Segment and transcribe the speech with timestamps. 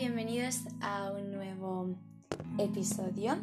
[0.00, 1.94] bienvenidos a un nuevo
[2.56, 3.36] episodio.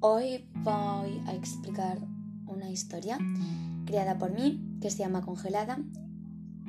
[0.00, 2.00] Hoy voy a explicar
[2.48, 3.16] una historia
[3.86, 5.78] creada por mí que se llama Congelada.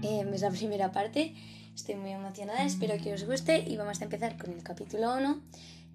[0.03, 1.33] Em, es la primera parte,
[1.73, 5.41] estoy muy emocionada, espero que os guste y vamos a empezar con el capítulo 1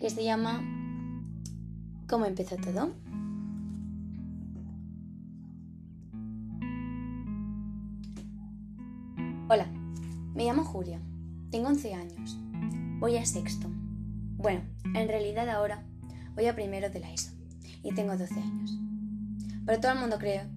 [0.00, 0.60] que se llama
[2.08, 2.92] ¿Cómo empezó todo?
[9.48, 9.68] Hola,
[10.34, 11.00] me llamo Julia,
[11.54, 12.36] tengo 11 años,
[12.98, 13.68] voy a sexto.
[14.38, 15.84] Bueno, en realidad ahora
[16.34, 17.30] voy a primero de la ESO
[17.84, 18.76] y tengo 12 años.
[19.64, 20.48] Pero todo el mundo cree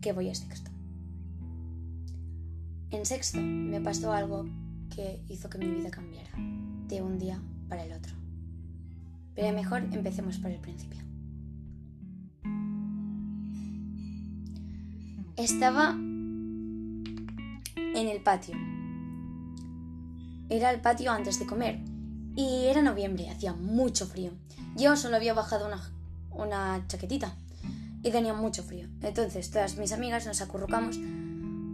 [0.00, 0.72] que voy a sexto.
[2.90, 4.44] En sexto me pasó algo
[4.92, 6.32] que hizo que mi vida cambiara
[6.88, 8.12] de un día para el otro.
[9.36, 10.98] Pero mejor empecemos por el principio.
[15.36, 17.06] Estaba en
[17.94, 18.56] el patio.
[20.50, 21.80] Era el patio antes de comer
[22.34, 24.32] y era noviembre, hacía mucho frío.
[24.76, 25.80] Yo solo había bajado una,
[26.30, 27.36] una chaquetita
[28.02, 28.88] y tenía mucho frío.
[29.00, 30.98] Entonces todas mis amigas nos acurrucamos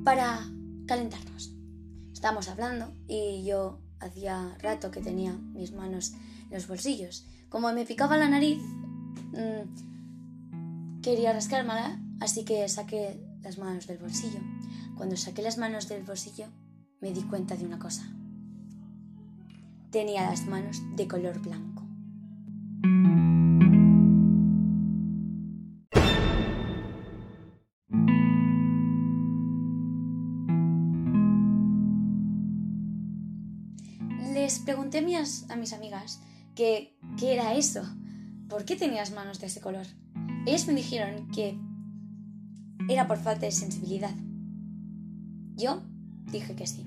[0.04, 0.40] para
[0.86, 1.52] calentarnos.
[2.12, 6.12] Estábamos hablando y yo hacía rato que tenía mis manos
[6.50, 7.26] en los bolsillos.
[7.48, 8.58] Como me picaba la nariz,
[9.32, 14.40] mmm, quería rascármela, así que saqué las manos del bolsillo.
[14.96, 16.46] Cuando saqué las manos del bolsillo,
[17.00, 18.02] me di cuenta de una cosa.
[19.96, 21.82] Tenía las manos de color blanco.
[34.34, 35.00] Les pregunté a
[35.56, 36.20] mis, amigas
[36.54, 37.82] que, qué era eso,
[38.50, 39.86] por qué tenías manos de ese color.
[40.44, 41.58] Ellas me dijeron que
[42.90, 44.14] era por falta de sensibilidad.
[45.54, 45.80] Yo
[46.30, 46.86] dije que sí,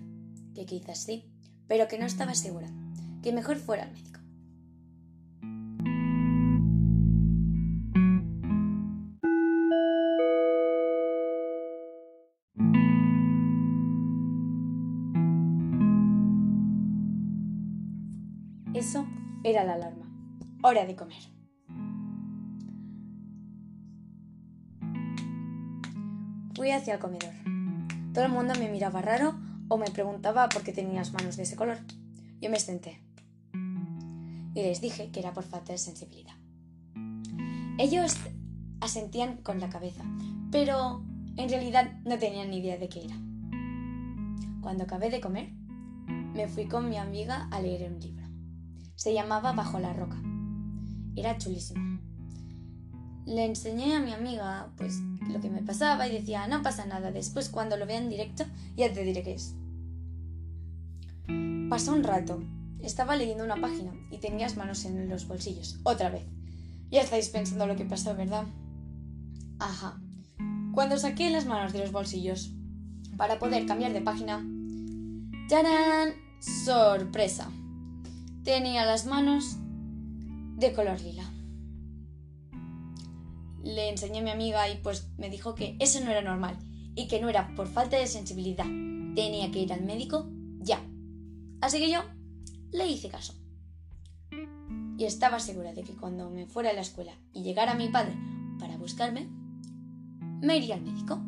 [0.54, 1.26] que quizás sí,
[1.68, 2.70] pero que no estaba segura,
[3.22, 4.20] que mejor fuera al médico.
[18.74, 19.06] Eso
[19.44, 20.06] era la alarma.
[20.62, 21.22] Hora de comer.
[26.56, 27.34] Fui hacia el comedor.
[28.14, 29.36] Todo el mundo me miraba raro
[29.68, 31.78] o me preguntaba por qué tenía las manos de ese color.
[32.42, 33.02] Yo me senté
[34.60, 36.36] y les dije que era por falta de sensibilidad.
[37.78, 38.14] Ellos
[38.82, 40.04] asentían con la cabeza,
[40.52, 41.02] pero
[41.38, 43.16] en realidad no tenían ni idea de qué era.
[44.62, 45.52] Cuando acabé de comer,
[46.34, 48.26] me fui con mi amiga a leer un libro.
[48.96, 50.22] Se llamaba Bajo la roca.
[51.16, 52.00] Era chulísimo.
[53.26, 55.00] Le enseñé a mi amiga pues
[55.30, 58.44] lo que me pasaba y decía, no pasa nada, después cuando lo vea en directo
[58.76, 59.56] ya te diré qué es.
[61.70, 62.42] Pasó un rato,
[62.82, 66.24] estaba leyendo una página y tenía las manos en los bolsillos, otra vez.
[66.90, 68.46] Ya estáis pensando lo que pasó, ¿verdad?
[69.60, 70.02] Ajá.
[70.74, 72.52] Cuando saqué las manos de los bolsillos
[73.18, 74.46] para poder cambiar de página,
[75.50, 76.14] ¡tarán!
[76.40, 77.50] ¡Sorpresa!
[78.44, 79.58] Tenía las manos
[80.58, 81.30] de color lila
[83.64, 86.58] le enseñé a mi amiga y pues me dijo que eso no era normal
[86.96, 88.66] y que no era por falta de sensibilidad.
[89.16, 90.30] Tenía que ir al médico
[90.60, 90.82] ya.
[91.62, 92.02] Así que yo
[92.72, 93.34] le hice caso.
[94.98, 98.16] Y estaba segura de que cuando me fuera a la escuela y llegara mi padre
[98.60, 99.30] para buscarme,
[100.42, 101.22] me iría al médico.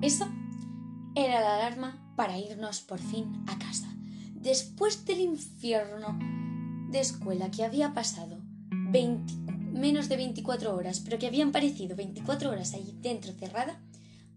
[0.00, 0.26] Eso
[1.14, 3.88] era la alarma para irnos por fin a casa.
[4.44, 6.18] Después del infierno
[6.90, 8.42] de escuela que había pasado
[8.90, 9.32] 20,
[9.72, 13.80] menos de 24 horas, pero que habían parecido 24 horas allí dentro cerrada,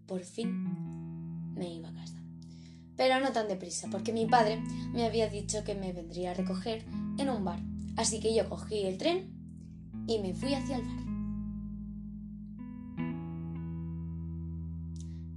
[0.06, 2.22] por fin me iba a casa.
[2.96, 4.62] Pero no tan deprisa, porque mi padre
[4.94, 6.86] me había dicho que me vendría a recoger
[7.18, 7.60] en un bar.
[7.98, 9.30] Así que yo cogí el tren
[10.06, 11.04] y me fui hacia el bar.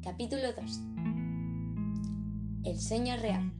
[0.01, 0.79] Capítulo 2
[2.63, 3.51] El sueño real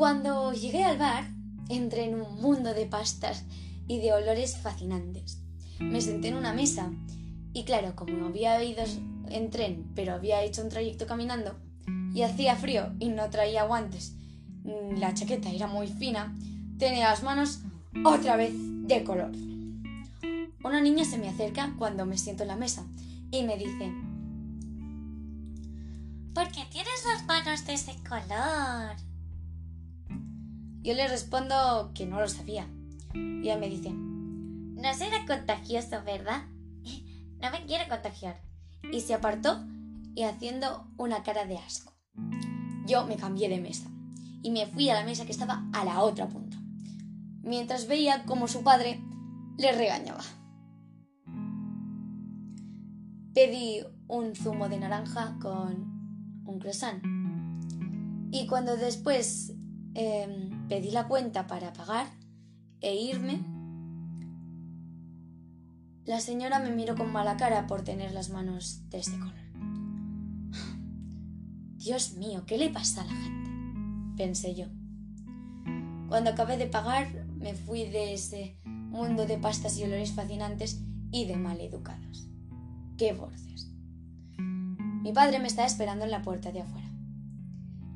[0.00, 1.24] Cuando llegué al bar,
[1.68, 3.44] entré en un mundo de pastas
[3.86, 5.42] y de olores fascinantes.
[5.78, 6.90] Me senté en una mesa
[7.52, 8.82] y claro, como había ido
[9.28, 11.54] en tren, pero había hecho un trayecto caminando
[12.14, 14.14] y hacía frío y no traía guantes,
[14.64, 16.34] la chaqueta era muy fina,
[16.78, 17.60] tenía las manos
[18.02, 19.32] otra vez de color.
[20.64, 22.86] Una niña se me acerca cuando me siento en la mesa
[23.30, 23.92] y me dice,
[26.32, 29.09] ¿Por qué tienes las manos de ese color?
[30.82, 32.66] Yo le respondo que no lo sabía.
[33.14, 36.44] Y ella me dice, no será contagioso, ¿verdad?
[37.40, 38.40] No me quiero contagiar.
[38.92, 39.64] Y se apartó
[40.14, 41.92] y haciendo una cara de asco.
[42.86, 43.90] Yo me cambié de mesa
[44.42, 46.56] y me fui a la mesa que estaba a la otra punta,
[47.42, 49.00] mientras veía cómo su padre
[49.58, 50.22] le regañaba.
[53.34, 57.02] Pedí un zumo de naranja con un croissant.
[58.32, 59.52] Y cuando después
[59.94, 62.06] em, pedí la cuenta para pagar
[62.80, 63.40] e irme,
[66.04, 69.34] la señora me miró con mala cara por tener las manos de ese color.
[71.76, 73.50] Dios mío, ¿qué le pasa a la gente?
[74.16, 74.66] pensé yo.
[76.08, 81.26] Cuando acabé de pagar, me fui de ese mundo de pastas y olores fascinantes y
[81.26, 82.28] de maleducados.
[82.96, 83.72] ¡Qué bordes!
[84.36, 86.89] Mi padre me estaba esperando en la puerta de afuera.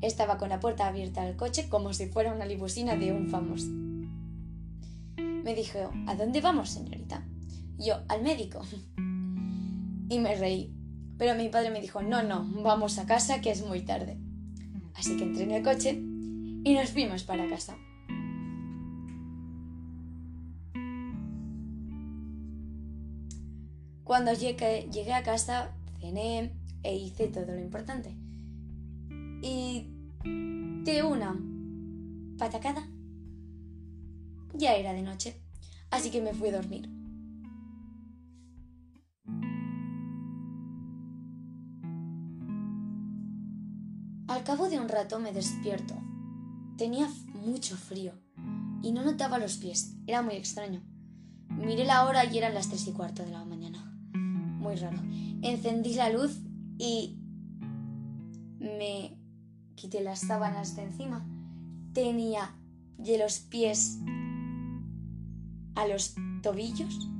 [0.05, 3.69] Estaba con la puerta abierta al coche como si fuera una limusina de un famoso.
[5.17, 7.25] Me dijo, ¿a dónde vamos, señorita?
[7.79, 8.61] Yo, al médico.
[10.11, 10.75] Y me reí.
[11.17, 14.19] Pero mi padre me dijo, no, no, vamos a casa que es muy tarde.
[14.95, 17.75] Así que entré en el coche y nos fuimos para casa.
[24.05, 26.53] Cuando llegué, llegué a casa, cené
[26.83, 28.15] e hice todo lo importante.
[29.41, 29.94] Y
[30.25, 31.38] de una
[32.38, 32.87] patacada
[34.55, 35.43] ya era de noche,
[35.91, 36.88] así que me fui a dormir.
[44.29, 45.94] Al cabo de un rato me despierto.
[46.76, 48.15] Tenía mucho frío
[48.82, 49.97] y no notaba los pies.
[50.06, 50.82] Era muy extraño.
[51.50, 53.85] Miré la hora y eran las tres y cuarto de la mañana.
[54.15, 54.99] Muy raro.
[55.43, 56.41] Encendí la luz
[56.79, 57.19] y
[58.59, 59.13] me
[59.85, 61.27] quité las sábanas de encima.
[61.93, 62.55] Tenía
[62.97, 63.99] de los pies
[65.75, 67.11] a los tobillos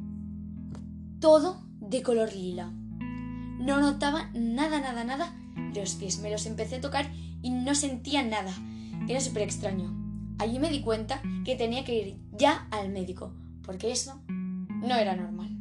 [1.21, 2.71] todo de color lila.
[3.59, 5.37] No notaba nada, nada, nada
[5.75, 6.21] los pies.
[6.21, 7.13] Me los empecé a tocar
[7.43, 8.53] y no sentía nada.
[9.09, 9.93] Era súper extraño.
[10.39, 15.15] Allí me di cuenta que tenía que ir ya al médico, porque eso no era
[15.15, 15.54] normal.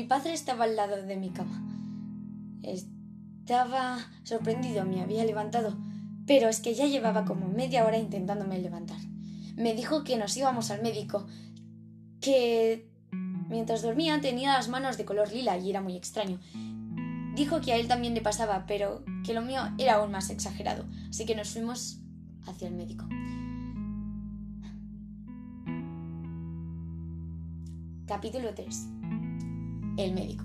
[0.00, 1.62] Mi padre estaba al lado de mi cama.
[2.62, 5.76] Estaba sorprendido, me había levantado,
[6.26, 8.96] pero es que ya llevaba como media hora intentándome levantar.
[9.56, 11.26] Me dijo que nos íbamos al médico,
[12.18, 12.88] que
[13.50, 16.40] mientras dormía tenía las manos de color lila y era muy extraño.
[17.34, 20.86] Dijo que a él también le pasaba, pero que lo mío era aún más exagerado,
[21.10, 21.98] así que nos fuimos
[22.46, 23.06] hacia el médico.
[28.06, 28.99] Capítulo 3.
[30.00, 30.44] El médico.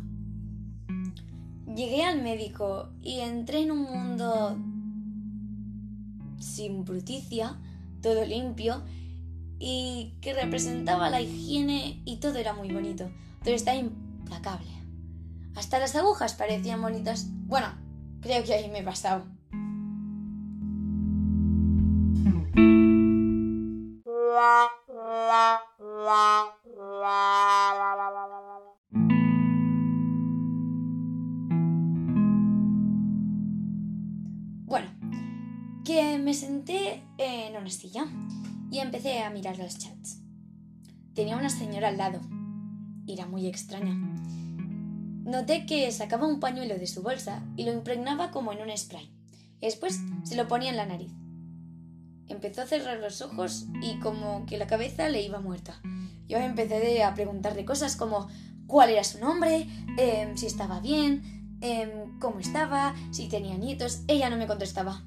[1.74, 4.58] Llegué al médico y entré en un mundo
[6.40, 7.58] sin bruticia,
[8.02, 8.84] todo limpio
[9.58, 13.10] y que representaba la higiene y todo era muy bonito.
[13.46, 14.68] Todo está implacable.
[15.56, 17.28] Hasta las agujas parecían bonitas.
[17.46, 17.68] Bueno,
[18.20, 19.24] creo que ahí me he pasado.
[38.96, 40.22] Empecé a mirar los chats.
[41.14, 42.22] Tenía una señora al lado.
[43.06, 43.94] Era muy extraña.
[45.26, 49.12] Noté que sacaba un pañuelo de su bolsa y lo impregnaba como en un spray.
[49.60, 51.12] Después se lo ponía en la nariz.
[52.30, 55.82] Empezó a cerrar los ojos y como que la cabeza le iba muerta.
[56.30, 58.30] Yo empecé a preguntarle cosas como
[58.66, 64.04] cuál era su nombre, em, si estaba bien, em, cómo estaba, si tenía nietos.
[64.08, 65.04] Ella no me contestaba.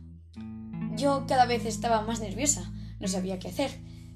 [0.95, 3.71] Yo cada vez estaba más nerviosa, no sabía qué hacer,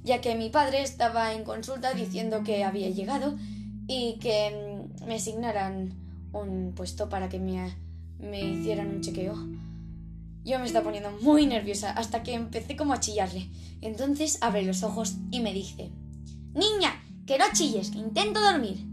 [0.05, 3.37] ya que mi padre estaba en consulta diciendo que había llegado
[3.87, 5.93] y que em, me asignaran
[6.33, 7.75] un puesto para que me,
[8.19, 9.35] me hicieran un chequeo.
[10.45, 13.49] Yo me estaba poniendo muy nerviosa hasta que empecé como a chillarle.
[13.81, 15.91] Entonces abre los ojos y me dice,
[16.55, 18.85] Niña, que no chilles, que intento dormir.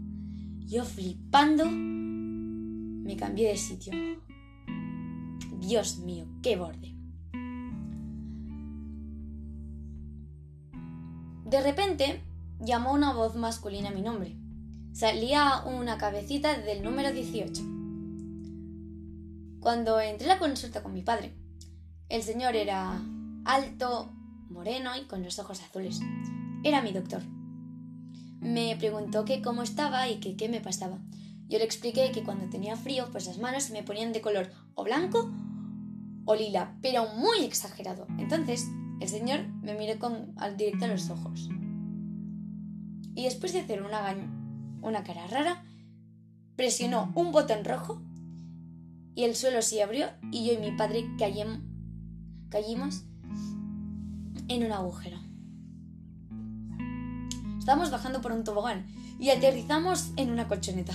[0.66, 3.92] Yo flipando, me cambié de sitio.
[5.58, 6.94] Dios mío, qué borde.
[11.50, 12.22] De repente
[12.60, 14.36] llamó una voz masculina mi nombre.
[14.92, 17.60] Salía una cabecita del número 18.
[19.58, 21.34] Cuando entré a la consulta con mi padre,
[22.08, 23.00] El señor era
[23.44, 24.12] alto,
[24.48, 26.00] moreno y con los ojos azules.
[26.62, 27.22] Era mi doctor.
[28.40, 30.98] Me preguntó que cómo estaba y que qué me pasaba.
[31.48, 34.50] Yo le expliqué que cuando tenía frío, pues las manos se me ponían de color
[34.74, 35.32] o blanco
[36.26, 38.06] o lila, pero muy exagerado.
[38.18, 38.68] Entonces,
[39.00, 41.48] el señor me miró con, al directo a los ojos.
[43.14, 44.14] Y después de hacer una,
[44.82, 45.64] una cara rara,
[46.54, 48.02] presionó un botón rojo
[49.14, 53.04] y el suelo se abrió y yo y mi padre caímos
[54.48, 55.18] en un agujero.
[57.58, 58.86] Estábamos bajando por un tobogán
[59.18, 60.94] y aterrizamos en una colchoneta.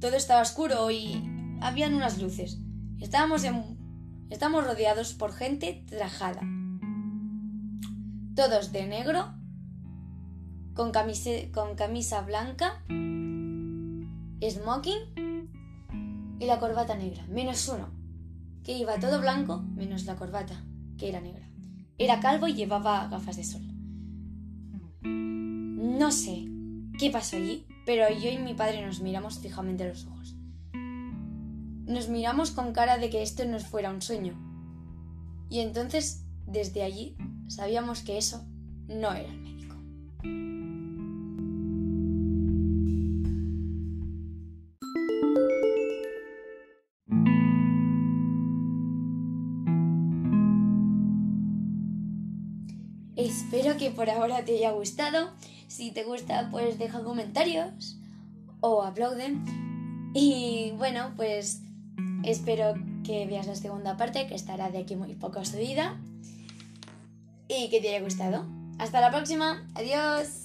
[0.00, 1.22] Todo estaba oscuro y
[1.60, 2.58] habían unas luces.
[3.00, 3.64] Estábamos, en,
[4.30, 6.40] estábamos rodeados por gente trajada.
[8.34, 9.32] Todos de negro,
[10.74, 10.92] con,
[11.52, 12.84] con camisa blanca,
[14.50, 15.44] smoking
[16.40, 17.90] y la corbata negra, menos uno,
[18.64, 20.64] que iba todo blanco menos la corbata,
[20.98, 21.48] que era negra.
[21.96, 23.62] Era calvo y llevaba gafas de sol.
[25.02, 26.44] No sé
[26.98, 30.34] qué pasó allí, pero yo y mi padre nos miramos fijamente a los ojos.
[30.72, 34.34] Nos miramos con cara de que esto no fuera un sueño.
[35.50, 37.16] Y entonces, desde allí,
[37.54, 38.44] sabíamos que eso
[38.88, 39.76] no era el médico.
[53.16, 55.30] Espero que por ahora te haya gustado.
[55.68, 57.98] Si te gusta, pues deja comentarios
[58.60, 59.44] o aplauden.
[60.12, 61.62] Y bueno, pues
[62.24, 66.00] espero que veas la segunda parte, que estará de aquí muy poco subida.
[67.48, 68.46] Y que te haya gustado.
[68.78, 69.66] Hasta la próxima.
[69.74, 70.43] Adiós.